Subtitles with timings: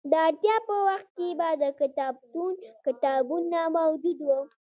[0.11, 2.53] د اړتیا په وخت به د کتابتون
[2.85, 4.41] کتابونه موجود وو.